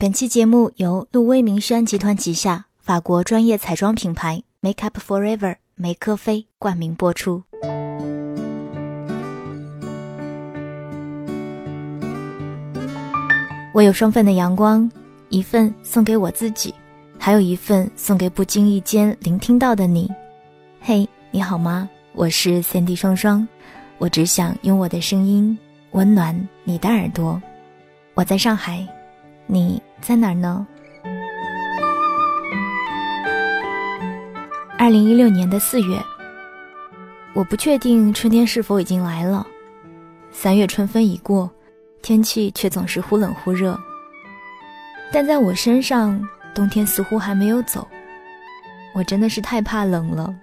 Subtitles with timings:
[0.00, 7.42] 本期节目由陆威明轩集团旗下法国专业彩妆品牌 Make Up Forever 梅科菲冠名播出。
[13.74, 14.88] 我有双份的阳光，
[15.30, 16.72] 一份送给我自己，
[17.18, 20.08] 还有一份送给不经意间聆听到的你。
[20.80, 21.90] 嘿，你好吗？
[22.12, 23.48] 我是 Cindy 双双，
[23.98, 25.58] 我只想用我的声音
[25.90, 27.42] 温暖你的耳朵。
[28.14, 28.86] 我在上海。
[29.50, 30.66] 你在哪儿呢？
[34.78, 36.00] 二零一六年的四月，
[37.34, 39.46] 我不确定春天是否已经来了。
[40.30, 41.50] 三月春分已过，
[42.00, 43.78] 天气却总是忽冷忽热。
[45.12, 46.20] 但在我身上，
[46.54, 47.86] 冬天似乎还没有走。
[48.94, 50.34] 我真的是太怕冷了。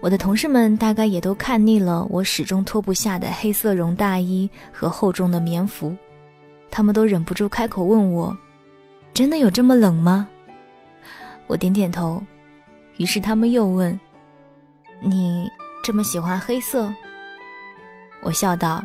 [0.00, 5.96] 我的同事们大概也都看腻了我始终脱不下的黑色绒大衣和厚重的棉服。
[6.70, 8.36] 他们都忍不住开口问我
[9.14, 10.28] ：“真的有这么冷吗？”
[11.46, 12.22] 我点点头。
[12.98, 13.98] 于是他们又问
[15.00, 15.48] ：“你
[15.82, 16.92] 这么喜欢黑色？”
[18.22, 18.84] 我笑道：“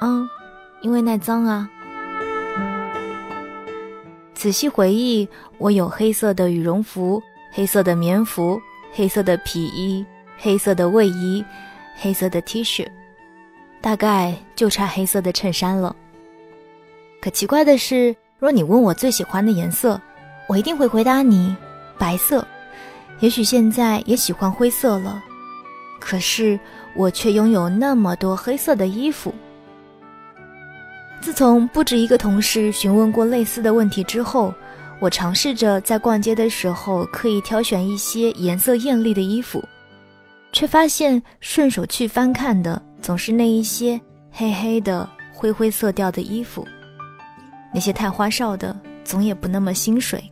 [0.00, 0.28] 嗯，
[0.80, 1.68] 因为耐脏啊。”
[4.34, 8.60] 仔细回忆，我有黑色的羽绒服、黑色的棉服、
[8.92, 10.04] 黑色的皮衣、
[10.38, 11.44] 黑色的卫衣、
[11.96, 12.86] 黑色的 T 恤，
[13.80, 15.94] 大概就差黑色的衬衫了。
[17.20, 19.98] 可奇怪的是，若你问我最喜欢的颜色，
[20.46, 21.56] 我一定会回答你
[21.98, 22.46] 白色。
[23.20, 25.22] 也许现在也喜欢灰色了，
[25.98, 26.60] 可是
[26.94, 29.34] 我却拥有那么多黑色的衣服。
[31.22, 34.52] 自从不止一个同事询问过类似的问题之后，
[35.00, 39.64] 我尝试着在逛街的时候刻意挑选一些颜色艳丽的衣服，
[40.52, 43.98] 却发现顺手去翻看的总是那一些
[44.30, 46.68] 黑黑的灰灰色调的衣服。
[47.72, 50.22] 那些太花哨的，总也不那么心水。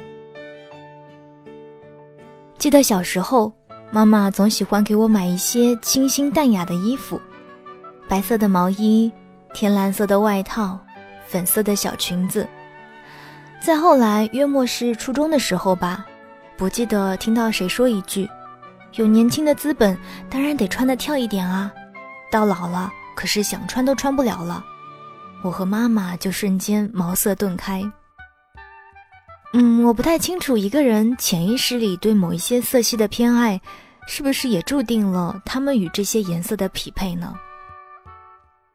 [2.56, 3.52] 记得小时候，
[3.90, 7.20] 妈妈总喜欢给我买一些清新淡雅的衣服，
[8.08, 9.12] 白色的毛衣、
[9.52, 10.78] 天蓝色的外套、
[11.26, 12.48] 粉色的小裙子。
[13.60, 16.06] 再后来，约莫是初中的时候吧，
[16.56, 18.28] 不记得听到谁说一句
[18.94, 19.98] ：“有年轻的资本，
[20.30, 21.72] 当然得穿得跳一点啊。
[22.30, 24.64] 到老了，可是想穿都穿不了了。”
[25.44, 27.82] 我和妈妈就瞬间茅塞顿开。
[29.52, 33.60] 嗯，我不太清楚一个人潜意识里对某一些色系的偏爱，
[34.08, 37.34] 是不是也注定了他们与这些颜色的匹配呢？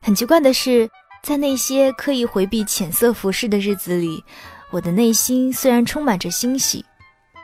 [0.02, 0.88] 很奇怪的是，
[1.24, 4.24] 在那些刻意回避浅色服饰的日子里，
[4.70, 6.86] 我的内心虽然充满着欣喜，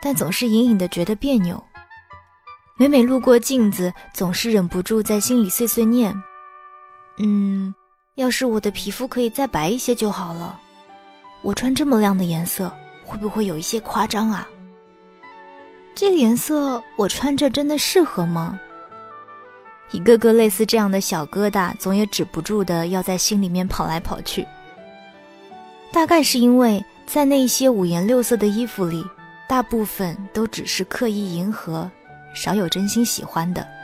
[0.04, 1.62] 但总是隐隐的觉得别扭。
[2.78, 6.16] 每每路过镜子，总是忍不住在心里碎碎念：
[7.18, 7.74] 嗯。
[8.16, 10.58] 要是我的皮肤可以再白一些就好了。
[11.42, 12.72] 我穿这么亮的颜色，
[13.04, 14.48] 会不会有一些夸张啊？
[15.94, 18.58] 这个颜色我穿着真的适合吗？
[19.92, 24.48] 一个个类似这样的小疙瘩，总也止不住的要在心里面跑来跑去。
[25.92, 29.06] 大概是因为在那些五颜六色的衣服里，
[29.48, 31.92] 大部分都只是刻意迎合，
[32.34, 33.75] 少有真心喜欢的。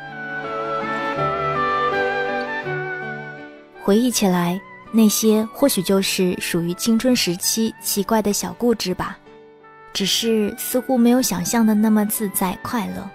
[3.83, 4.61] 回忆起来，
[4.91, 9.17] 那些或许就是属于青春时期奇怪的小固执吧，
[9.91, 13.09] 只是似乎没有想象的那么自在快乐。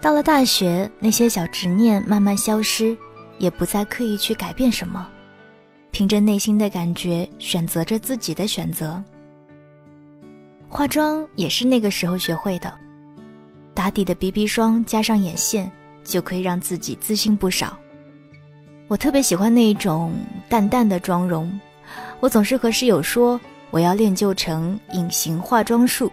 [0.00, 2.96] 到了大学，那些小执念慢慢消失，
[3.38, 5.08] 也不再刻意去改变什么，
[5.90, 9.02] 凭着内心的感觉选择着自己的选择。
[10.68, 12.72] 化妆也是那个时候学会的，
[13.74, 15.70] 打底的 BB 霜加上眼线，
[16.04, 17.76] 就可以让自己自信不少。
[18.86, 20.12] 我特别喜欢那种
[20.48, 21.58] 淡淡的妆容，
[22.20, 23.40] 我总是和室友说
[23.70, 26.10] 我要练就成隐形化妆术。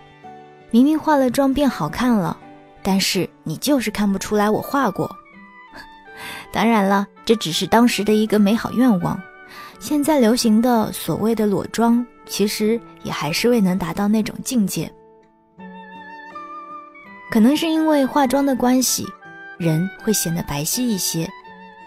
[0.71, 2.37] 明明化了妆变好看了，
[2.81, 5.13] 但是你就是看不出来我化过。
[6.51, 9.21] 当然了，这只是当时的一个美好愿望。
[9.79, 14.89] 现在流行的所谓的裸妆，其实也还是未能达到那种境界。
[17.29, 19.05] 可能是因为化妆的关系，
[19.57, 21.29] 人会显得白皙一些。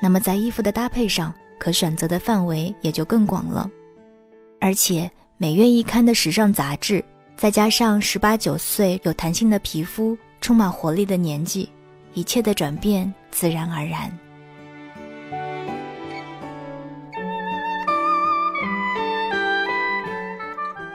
[0.05, 3.71] 那么在衣服的搭配上，可选择的范围也就更广了。
[4.61, 7.03] 而且每月一刊的时尚杂志，
[7.39, 11.71] 再加上十八九岁有弹性的皮肤、充满活力的年纪，
[12.12, 14.12] 一切的转变自然而然。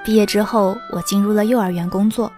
[0.06, 2.32] 毕业之后，我进入了幼儿园工作。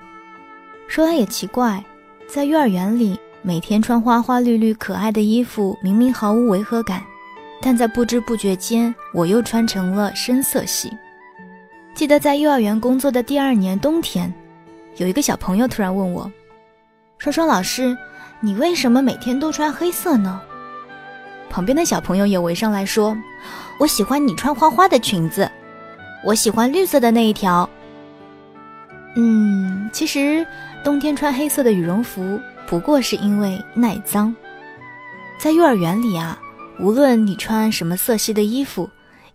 [0.87, 1.83] 说来也奇怪，
[2.29, 3.19] 在幼儿园里。
[3.43, 7.01] 每天穿花花绿绿可爱的衣服，明明毫无违和感，
[7.59, 10.95] 但在不知不觉间，我又穿成了深色系。
[11.95, 14.31] 记得在幼儿园工作的第二年冬天，
[14.97, 16.31] 有一个小朋友突然问我
[17.17, 17.97] ：“双双老师，
[18.39, 20.39] 你为什么每天都穿黑色呢？”
[21.49, 23.17] 旁边的小朋友也围上来说
[23.79, 25.49] ：“我喜欢你穿花花的裙子，
[26.23, 27.67] 我喜欢绿色的那一条。”
[29.17, 30.45] 嗯，其实
[30.83, 32.39] 冬天穿黑色的羽绒服
[32.71, 34.33] 不过是因为耐脏。
[35.37, 36.39] 在幼儿园里啊，
[36.79, 38.89] 无论你穿什么色系的衣服，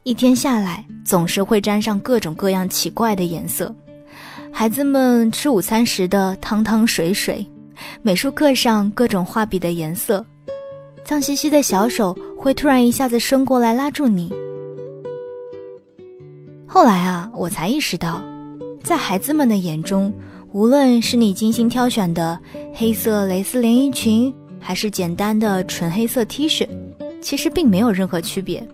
[0.05, 3.75] 一天下来总是会沾上各种各样奇怪的颜色。
[4.51, 7.47] 孩子们吃午餐时的汤汤水水，
[8.01, 10.25] 美术课上各种画笔的颜色，
[11.05, 14.33] 脏兮兮的小手会突然一下子伸过来拉住你。
[16.67, 18.25] 后来啊，我才意识到。
[18.83, 20.11] 在孩子们的眼中，
[20.57, 22.41] 无论是你精心挑选的
[22.73, 26.67] 黑色蕾丝连衣裙，还是简单的纯黑色 T 恤，
[27.21, 28.67] 其实并没有任何区别。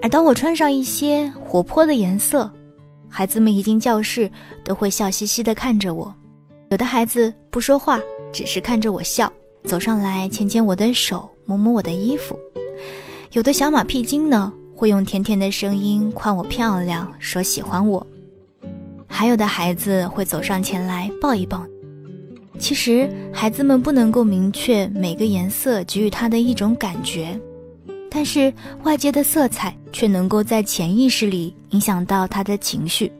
[0.00, 2.48] 而当我穿上一些活泼的颜色，
[3.08, 4.30] 孩子们一进教室
[4.62, 6.14] 都会笑嘻嘻地看着我。
[6.70, 8.00] 有的孩子不说话，
[8.32, 9.28] 只是看着我笑，
[9.64, 12.38] 走上来牵牵我的手，摸摸我的衣服。
[13.32, 18.06] 有的小马屁精呢，会用甜甜的声音夸我漂亮，说喜欢我。
[19.16, 21.64] 还有的孩子会走上前来抱一抱。
[22.58, 27.40] 其实孩子们不能够明确每个颜色给予他的一种感觉，
[28.10, 28.52] 但是
[28.82, 33.10] 外界的色彩却能够在潜意识里影响到他的情绪。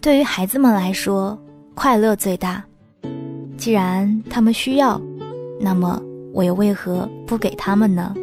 [0.00, 1.36] 对于孩子们来说，
[1.74, 2.62] 快乐最大。
[3.56, 5.00] 既然他们需要，
[5.60, 6.00] 那么
[6.32, 8.14] 我又为何不给他们呢？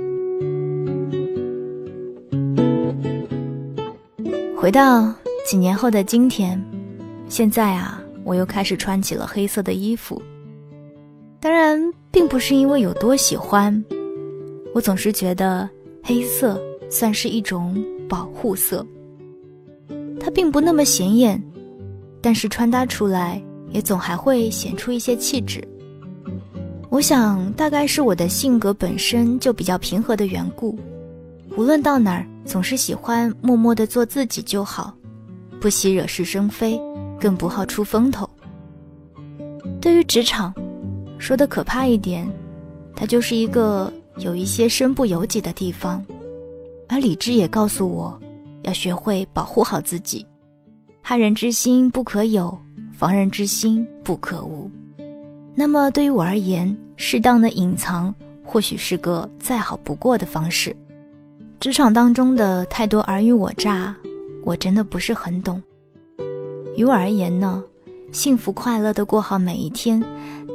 [4.56, 5.14] 回到。
[5.51, 6.57] 几年后的今天，
[7.27, 10.21] 现在啊，我又开始穿起了黑色的衣服。
[11.42, 11.77] 当然，
[12.09, 13.83] 并不是因为有多喜欢，
[14.74, 15.69] 我总是觉得
[16.01, 16.57] 黑色
[16.89, 17.75] 算是一种
[18.07, 18.88] 保护色。
[20.21, 21.44] 它并不那么显眼，
[22.21, 25.62] 但是穿搭出来也总还会显出一些气质。
[26.88, 30.80] 我想，大概是我的性格本身就比较平和的缘故，
[31.57, 34.95] 无论到哪儿，总是喜欢默默的做自己就好。
[35.62, 36.81] 不喜惹是生非，
[37.19, 38.28] 更不好出风头。
[39.80, 40.52] 对于职场，
[41.19, 42.28] 说的可怕一点，
[42.96, 46.04] 它就是一个有一些身不由己的地方。
[46.90, 48.19] 而理智也告诉我，
[48.63, 50.25] 要学会保护好自己。
[51.00, 52.58] 害人之心不可有，
[52.92, 54.69] 防人之心不可无。
[55.54, 58.13] 那么对于我而言，适当的隐藏
[58.44, 60.75] 或许是个再好不过的方式。
[61.60, 63.96] 职场当中的太多尔虞我诈。
[64.44, 65.62] 我真的不是很懂。
[66.76, 67.64] 于我而言呢，
[68.12, 70.04] 幸福快乐的过好每一天，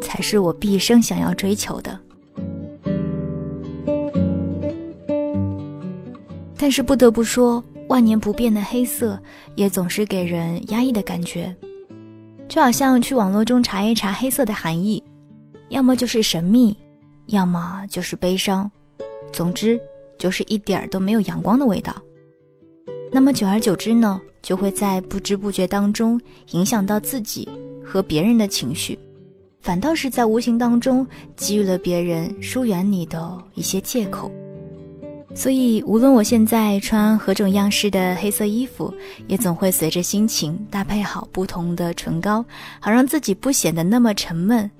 [0.00, 1.98] 才是我毕生想要追求的。
[6.56, 9.20] 但是不得不说，万年不变的黑色
[9.54, 11.54] 也总是给人压抑的感觉，
[12.48, 15.02] 就好像去网络中查一查黑色的含义，
[15.68, 16.76] 要么就是神秘，
[17.26, 18.68] 要么就是悲伤，
[19.32, 19.78] 总之
[20.18, 21.94] 就是一点儿都没有阳光的味道。
[23.12, 26.20] 那么久而久之呢，就会在不知不觉当中
[26.50, 27.48] 影响到自己
[27.84, 28.98] 和别人的情绪，
[29.60, 34.30] 反倒是在无形当中给予了别人疏远你的一些借口。
[35.34, 38.92] 所以，无论我现在穿何种样式的黑色衣服，
[39.28, 42.44] 也总会随着心情搭配好不同的唇膏，
[42.80, 44.70] 好让自己不显得那么沉闷。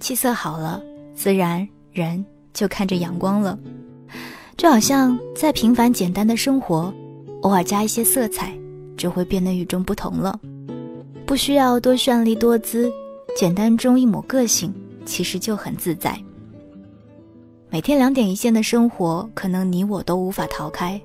[0.00, 0.82] 气色好了，
[1.14, 3.58] 自然人就看着阳光了。
[4.56, 6.92] 就好像在平凡简单的生活。
[7.42, 8.52] 偶尔加一些色彩，
[8.96, 10.38] 就会变得与众不同了。
[11.24, 12.90] 不需要多绚丽多姿，
[13.36, 14.72] 简单中一抹个性，
[15.04, 16.18] 其实就很自在。
[17.70, 21.00] 每天两点一线的生活，可能你我都无法逃开。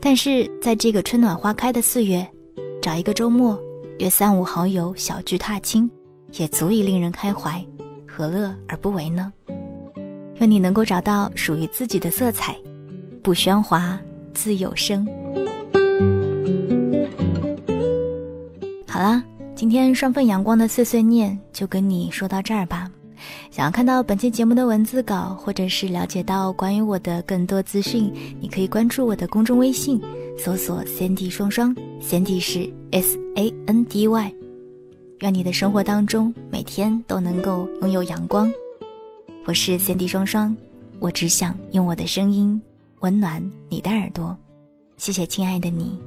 [0.00, 2.26] 但是在这个春暖花开的四月，
[2.82, 3.58] 找一个周末，
[4.00, 5.88] 约三五好友小聚踏青，
[6.32, 7.64] 也足以令人开怀，
[8.06, 9.32] 何乐而不为呢？
[10.40, 12.56] 愿你能够找到属于自己的色彩，
[13.22, 13.98] 不喧哗，
[14.34, 15.06] 自有声。
[18.94, 19.20] 好啦，
[19.56, 22.88] 今天双份阳光的碎碎念就跟你说到这儿吧。
[23.50, 28.08] 想要看到本期节目的文字稿，或者是了解到关于我的更多资讯，
[28.40, 30.00] 你可以关注我的公众微信，
[30.38, 34.32] 搜索 “Sandy 双双 ”，Sandy 是 S A N D Y。
[35.22, 38.48] 愿你的生活当中每天都能够拥有阳光。
[39.44, 40.56] 我是 Sandy 双双，
[41.00, 42.62] 我只想用我的声音
[43.00, 44.38] 温暖你的耳朵。
[44.98, 45.98] 谢谢，亲爱的你。